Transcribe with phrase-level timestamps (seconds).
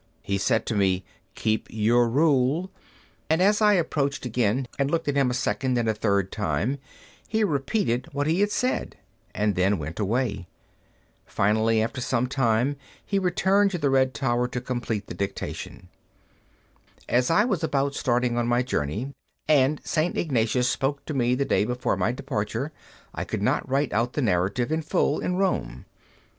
[0.23, 1.05] He said to me,
[1.35, 2.71] "Keep your rule."
[3.29, 6.79] And as I approached again, and looked at him a second and a third time,
[7.27, 8.97] he repeated what he had said
[9.35, 10.47] and then went away.
[11.27, 15.87] Finally, after some time, he returned to the red tower to complete the dictation.
[17.07, 19.11] As I was about starting on my journey,
[19.47, 20.17] and St.
[20.17, 22.71] Ignatius spoke to me the day before my departure,
[23.13, 25.85] I could not write out the narrative in full at Rome.